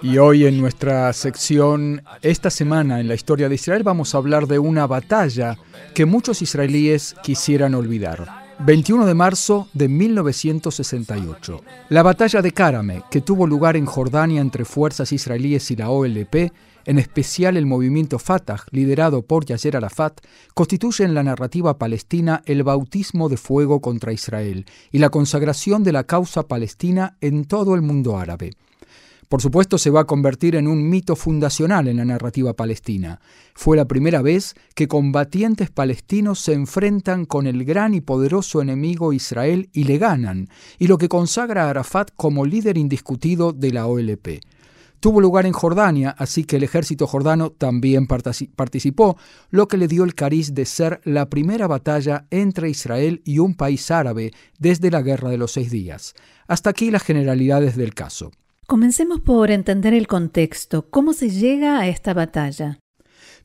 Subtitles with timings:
[0.00, 4.46] Y hoy en nuestra sección, esta semana en la historia de Israel, vamos a hablar
[4.46, 5.58] de una batalla
[5.94, 8.41] que muchos israelíes quisieran olvidar.
[8.64, 11.62] 21 de marzo de 1968.
[11.88, 16.52] La batalla de Karame, que tuvo lugar en Jordania entre fuerzas israelíes y la OLP,
[16.84, 20.20] en especial el movimiento Fatah, liderado por Yasser Arafat,
[20.54, 25.92] constituye en la narrativa palestina el bautismo de fuego contra Israel y la consagración de
[25.92, 28.52] la causa palestina en todo el mundo árabe.
[29.32, 33.18] Por supuesto, se va a convertir en un mito fundacional en la narrativa palestina.
[33.54, 39.14] Fue la primera vez que combatientes palestinos se enfrentan con el gran y poderoso enemigo
[39.14, 43.86] Israel y le ganan, y lo que consagra a Arafat como líder indiscutido de la
[43.86, 44.42] OLP.
[45.00, 49.16] Tuvo lugar en Jordania, así que el ejército jordano también participó,
[49.48, 53.54] lo que le dio el cariz de ser la primera batalla entre Israel y un
[53.54, 56.12] país árabe desde la Guerra de los Seis Días.
[56.48, 58.30] Hasta aquí las generalidades del caso.
[58.66, 60.88] Comencemos por entender el contexto.
[60.88, 62.78] ¿Cómo se llega a esta batalla?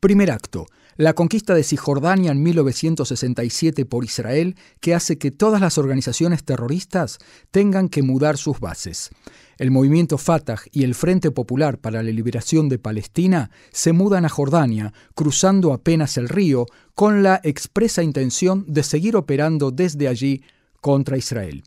[0.00, 0.66] Primer acto.
[0.96, 7.18] La conquista de Cisjordania en 1967 por Israel, que hace que todas las organizaciones terroristas
[7.50, 9.10] tengan que mudar sus bases.
[9.58, 14.28] El movimiento Fatah y el Frente Popular para la Liberación de Palestina se mudan a
[14.28, 20.42] Jordania, cruzando apenas el río, con la expresa intención de seguir operando desde allí
[20.80, 21.62] contra Israel.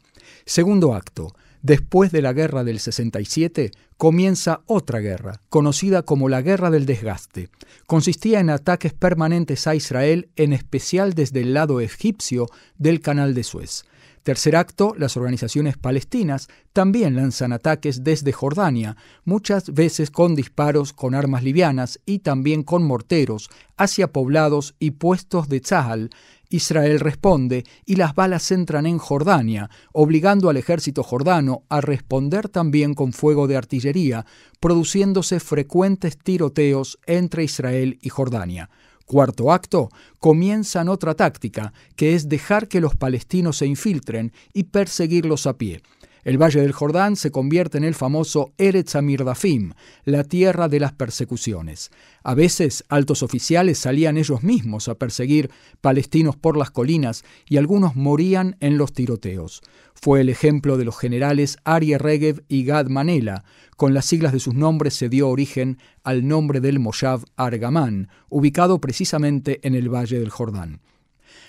[0.46, 1.34] Segundo acto.
[1.66, 7.50] Después de la guerra del 67, comienza otra guerra, conocida como la Guerra del Desgaste.
[7.88, 12.46] Consistía en ataques permanentes a Israel, en especial desde el lado egipcio
[12.78, 13.84] del Canal de Suez.
[14.22, 21.16] Tercer acto, las organizaciones palestinas también lanzan ataques desde Jordania, muchas veces con disparos con
[21.16, 26.10] armas livianas y también con morteros, hacia poblados y puestos de Tzahal,
[26.50, 32.94] Israel responde y las balas entran en Jordania, obligando al ejército jordano a responder también
[32.94, 34.26] con fuego de artillería,
[34.60, 38.70] produciéndose frecuentes tiroteos entre Israel y Jordania.
[39.06, 39.90] Cuarto acto,
[40.20, 45.82] comienzan otra táctica, que es dejar que los palestinos se infiltren y perseguirlos a pie.
[46.26, 49.74] El Valle del Jordán se convierte en el famoso Eretz Amirdafim,
[50.06, 51.92] la tierra de las persecuciones.
[52.24, 57.96] A veces altos oficiales salían ellos mismos a perseguir palestinos por las colinas y algunos
[57.96, 59.62] morían en los tiroteos.
[59.94, 63.44] Fue el ejemplo de los generales Arie Regev y Gad Manela.
[63.78, 68.82] Con las siglas de sus nombres se dio origen al nombre del Moshav Argamán, ubicado
[68.82, 70.82] precisamente en el Valle del Jordán.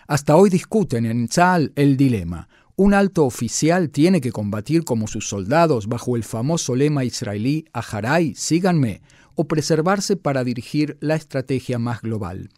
[0.06, 2.48] Hasta hoy discuten en Tzal el dilema.
[2.78, 8.34] Un alto oficial tiene que combatir como sus soldados bajo el famoso lema israelí Aharay,
[8.34, 9.00] síganme,
[9.34, 12.50] o preservarse para dirigir la estrategia más global.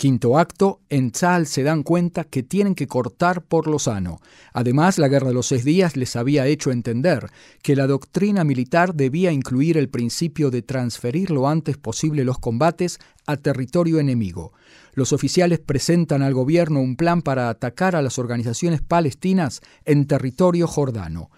[0.00, 4.22] Quinto acto, en Tzal se dan cuenta que tienen que cortar por lo sano.
[4.54, 7.26] Además, la Guerra de los Seis Días les había hecho entender
[7.62, 12.98] que la doctrina militar debía incluir el principio de transferir lo antes posible los combates
[13.26, 14.54] a territorio enemigo.
[14.94, 20.66] Los oficiales presentan al gobierno un plan para atacar a las organizaciones palestinas en territorio
[20.66, 21.30] jordano.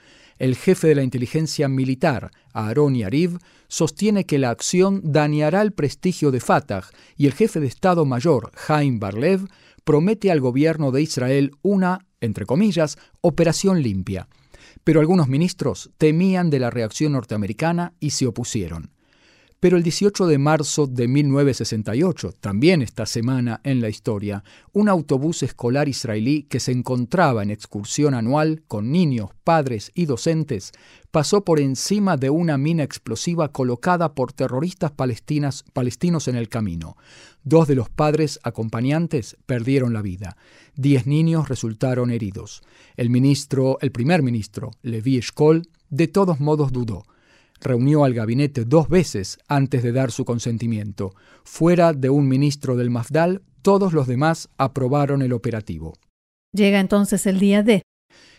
[0.43, 3.39] El jefe de la inteligencia militar, Aaron Yariv,
[3.69, 6.83] sostiene que la acción dañará el prestigio de Fatah
[7.17, 9.47] y el jefe de Estado Mayor, Jaime Barlev,
[9.85, 14.27] promete al gobierno de Israel una, entre comillas, operación limpia.
[14.83, 18.91] Pero algunos ministros temían de la reacción norteamericana y se opusieron.
[19.63, 24.43] Pero el 18 de marzo de 1968, también esta semana en la historia,
[24.73, 30.73] un autobús escolar israelí que se encontraba en excursión anual con niños, padres y docentes,
[31.13, 36.97] pasó por encima de una mina explosiva colocada por terroristas palestinos en el camino.
[37.45, 40.37] Dos de los padres acompañantes perdieron la vida.
[40.75, 42.63] Diez niños resultaron heridos.
[42.97, 47.05] El ministro, el primer ministro, Levi Eshkol, de todos modos dudó
[47.63, 51.15] reunió al gabinete dos veces antes de dar su consentimiento.
[51.45, 55.95] Fuera de un ministro del Mafdal, todos los demás aprobaron el operativo.
[56.53, 57.83] Llega entonces el día D.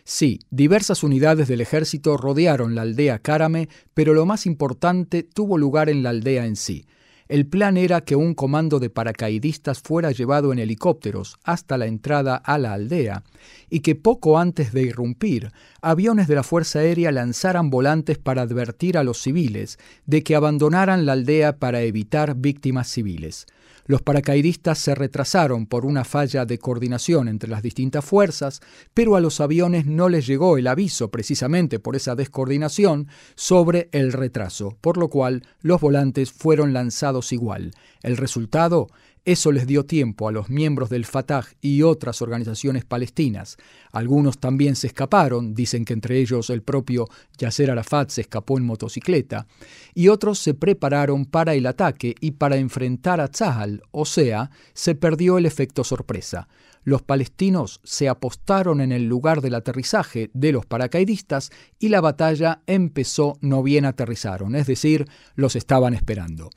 [0.04, 5.90] Sí, diversas unidades del ejército rodearon la aldea Karame, pero lo más importante tuvo lugar
[5.90, 6.86] en la aldea en sí.
[7.30, 12.36] El plan era que un comando de paracaidistas fuera llevado en helicópteros hasta la entrada
[12.36, 13.24] a la aldea
[13.70, 18.98] y que poco antes de irrumpir, aviones de la Fuerza Aérea lanzaran volantes para advertir
[18.98, 23.48] a los civiles de que abandonaran la aldea para evitar víctimas civiles.
[23.86, 28.62] Los paracaidistas se retrasaron por una falla de coordinación entre las distintas fuerzas,
[28.94, 34.14] pero a los aviones no les llegó el aviso precisamente por esa descoordinación sobre el
[34.14, 37.72] retraso, por lo cual los volantes fueron lanzados igual.
[38.02, 38.88] El resultado
[39.26, 43.58] eso les dio tiempo a los miembros del Fatah y otras organizaciones palestinas.
[43.94, 48.66] Algunos también se escaparon, dicen que entre ellos el propio Yasser Arafat se escapó en
[48.66, 49.48] motocicleta,
[49.94, 54.94] y otros se prepararon para el ataque y para enfrentar a Tzahal, o sea, se
[54.94, 56.50] perdió el efecto sorpresa.
[56.84, 61.50] Los palestinos se apostaron en el lugar del aterrizaje de los paracaidistas
[61.80, 66.50] y la batalla empezó no bien aterrizaron, es decir, los estaban esperando.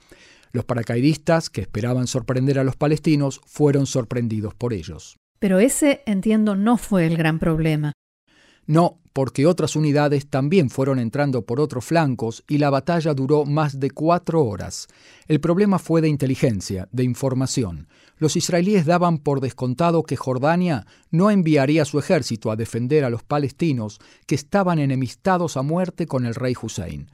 [0.57, 5.19] Los paracaidistas, que esperaban sorprender a los palestinos, fueron sorprendidos por ellos.
[5.39, 7.93] Pero ese, entiendo, no fue el gran problema.
[8.65, 13.81] No, porque otras unidades también fueron entrando por otros flancos y la batalla duró más
[13.81, 14.87] de cuatro horas.
[15.29, 17.87] El problema fue de inteligencia, de información.
[18.17, 23.23] Los israelíes daban por descontado que Jordania no enviaría su ejército a defender a los
[23.23, 27.11] palestinos que estaban enemistados a muerte con el rey Hussein.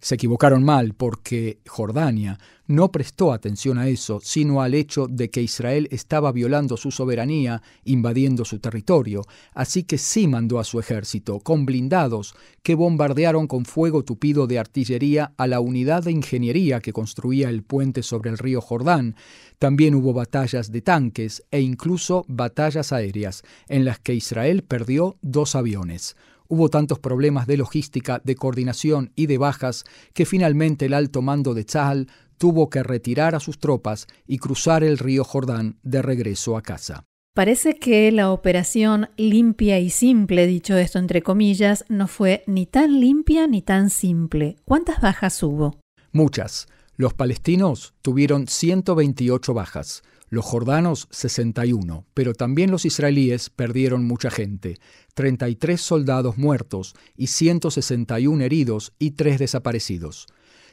[0.00, 5.42] Se equivocaron mal porque Jordania no prestó atención a eso, sino al hecho de que
[5.42, 9.22] Israel estaba violando su soberanía, invadiendo su territorio,
[9.54, 14.58] así que sí mandó a su ejército, con blindados, que bombardearon con fuego tupido de
[14.58, 19.14] artillería a la unidad de ingeniería que construía el puente sobre el río Jordán.
[19.58, 25.54] También hubo batallas de tanques e incluso batallas aéreas, en las que Israel perdió dos
[25.54, 26.16] aviones.
[26.48, 29.84] Hubo tantos problemas de logística, de coordinación y de bajas
[30.14, 32.08] que finalmente el alto mando de Tzahal
[32.38, 37.04] tuvo que retirar a sus tropas y cruzar el río Jordán de regreso a casa.
[37.34, 42.98] Parece que la operación limpia y simple, dicho esto entre comillas, no fue ni tan
[42.98, 44.56] limpia ni tan simple.
[44.64, 45.78] ¿Cuántas bajas hubo?
[46.12, 46.66] Muchas.
[46.96, 54.78] Los palestinos tuvieron 128 bajas los jordanos 61, pero también los israelíes perdieron mucha gente,
[55.14, 60.26] 33 soldados muertos y 161 heridos y 3 desaparecidos.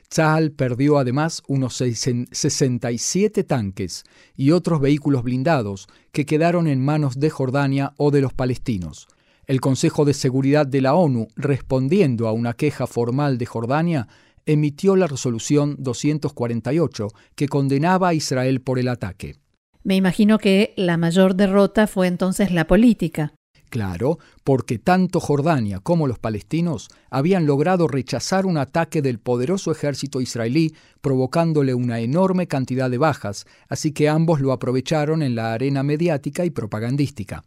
[0.10, 4.04] Tzahal perdió además unos 67 tanques
[4.36, 9.08] y otros vehículos blindados que quedaron en manos de Jordania o de los palestinos.
[9.48, 14.08] El Consejo de Seguridad de la ONU, respondiendo a una queja formal de Jordania,
[14.46, 19.36] emitió la resolución 248 que condenaba a Israel por el ataque.
[19.84, 23.34] Me imagino que la mayor derrota fue entonces la política.
[23.74, 30.22] Claro, porque tanto Jordania como los palestinos habían logrado rechazar un ataque del poderoso ejército
[30.22, 35.82] israelí, provocándole una enorme cantidad de bajas, así que ambos lo aprovecharon en la arena
[35.82, 37.44] mediática y propagandística.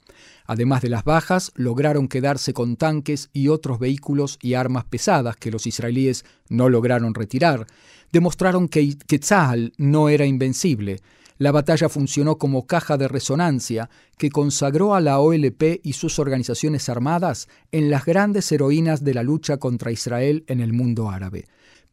[0.47, 5.53] Además de las bajas, lograron quedarse con tanques y otros vehículos y armas pesadas que
[5.53, 7.69] los israelíes no lograron retirar.
[8.11, 9.21] Demostraron que, que
[9.79, 11.00] no era invencible,
[11.38, 16.88] la batalla funcionó como caja de resonancia que consagró a la OLP y sus organizaciones
[16.88, 21.47] armadas en las grandes heroínas de la lucha contra Israel en el mundo árabe.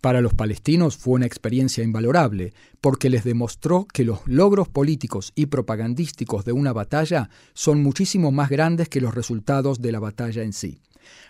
[0.04, 5.46] Para los palestinos fue una experiencia invalorable, porque les demostró que los logros políticos y
[5.46, 10.52] propagandísticos de una batalla son muchísimo más grandes que los resultados de la batalla en
[10.52, 10.82] sí.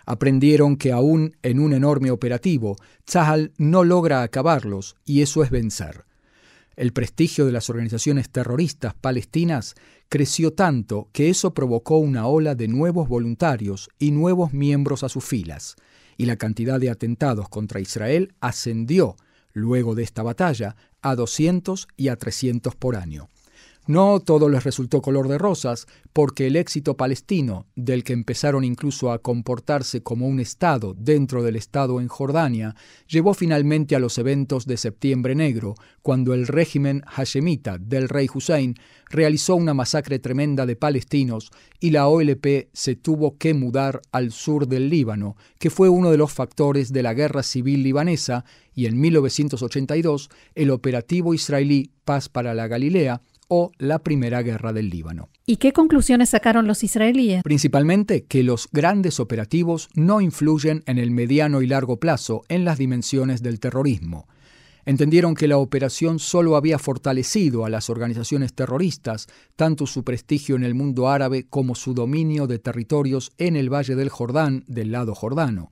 [0.06, 6.04] Aprendieron que aún en un enorme operativo, Tzahal no logra acabarlos, y eso es vencer.
[6.76, 9.74] El prestigio de las organizaciones terroristas palestinas
[10.08, 15.24] creció tanto que eso provocó una ola de nuevos voluntarios y nuevos miembros a sus
[15.24, 15.76] filas,
[16.16, 19.16] y la cantidad de atentados contra Israel ascendió,
[19.52, 23.28] luego de esta batalla, a 200 y a 300 por año.
[23.86, 29.12] No todo les resultó color de rosas, porque el éxito palestino, del que empezaron incluso
[29.12, 32.76] a comportarse como un Estado dentro del Estado en Jordania,
[33.08, 38.74] llevó finalmente a los eventos de Septiembre Negro, cuando el régimen hashemita del rey Hussein
[39.10, 44.66] realizó una masacre tremenda de palestinos y la OLP se tuvo que mudar al sur
[44.66, 48.98] del Líbano, que fue uno de los factores de la guerra civil libanesa, y en
[48.98, 53.22] 1982 el operativo israelí Paz para la Galilea
[53.56, 55.28] o la Primera Guerra del Líbano.
[55.46, 57.44] ¿Y qué conclusiones sacaron los israelíes?
[57.44, 62.78] Principalmente que los grandes operativos no influyen en el mediano y largo plazo en las
[62.78, 64.26] dimensiones del terrorismo.
[64.86, 70.64] Entendieron que la operación solo había fortalecido a las organizaciones terroristas, tanto su prestigio en
[70.64, 75.14] el mundo árabe como su dominio de territorios en el Valle del Jordán del lado
[75.14, 75.70] jordano.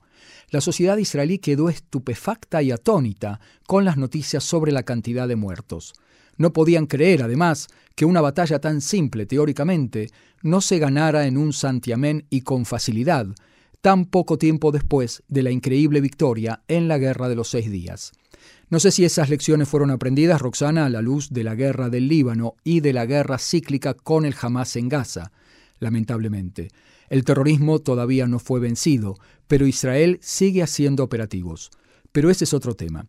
[0.49, 5.93] La sociedad israelí quedó estupefacta y atónita con las noticias sobre la cantidad de muertos.
[6.37, 10.09] No podían creer, además, que una batalla tan simple teóricamente
[10.41, 13.27] no se ganara en un santiamén y con facilidad,
[13.81, 18.11] tan poco tiempo después de la increíble victoria en la Guerra de los Seis Días.
[18.69, 22.07] No sé si esas lecciones fueron aprendidas, Roxana, a la luz de la guerra del
[22.07, 25.31] Líbano y de la guerra cíclica con el Hamas en Gaza.
[25.79, 26.69] Lamentablemente,
[27.09, 29.15] el terrorismo todavía no fue vencido,
[29.47, 31.69] pero Israel sigue haciendo operativos.
[32.11, 33.05] Pero ese es otro tema.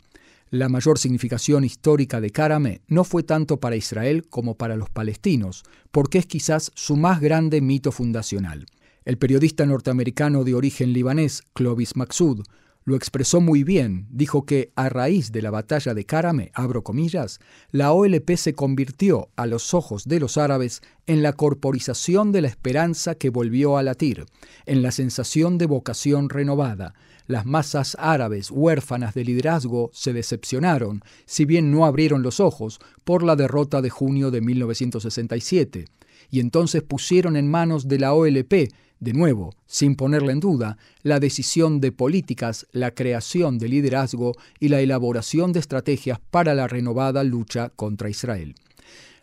[0.55, 5.65] La mayor significación histórica de Karame no fue tanto para Israel como para los palestinos,
[5.91, 8.67] porque es quizás su más grande mito fundacional.
[9.05, 12.45] El periodista norteamericano de origen libanés, Clovis Maxud,
[12.85, 14.07] lo expresó muy bien.
[14.11, 17.41] Dijo que a raíz de la batalla de Karame, abro comillas,
[17.73, 22.49] la OLP se convirtió a los ojos de los árabes en la corporización de la
[22.49, 24.27] esperanza que volvió a latir,
[24.67, 26.95] en la sensación de vocación renovada.
[27.27, 33.23] Las masas árabes huérfanas de liderazgo se decepcionaron, si bien no abrieron los ojos, por
[33.23, 35.87] la derrota de junio de 1967,
[36.31, 38.69] y entonces pusieron en manos de la OLP
[39.01, 44.69] de nuevo, sin ponerla en duda, la decisión de políticas, la creación de liderazgo y
[44.69, 48.55] la elaboración de estrategias para la renovada lucha contra Israel.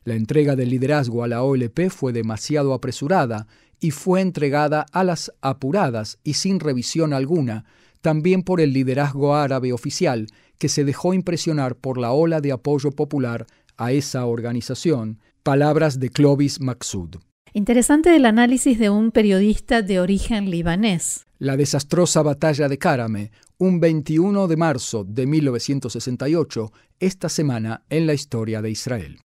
[0.04, 3.48] La entrega del liderazgo a la OLP fue demasiado apresurada
[3.80, 7.66] y fue entregada a las apuradas y sin revisión alguna,
[8.02, 10.28] también por el liderazgo árabe oficial,
[10.58, 16.10] que se dejó impresionar por la ola de apoyo popular a esa organización, palabras de
[16.10, 17.16] Clovis Maxud.
[17.54, 21.26] Interesante el análisis de un periodista de origen libanés.
[21.38, 28.14] La desastrosa batalla de Karame, un 21 de marzo de 1968, esta semana en la
[28.14, 29.22] historia de Israel.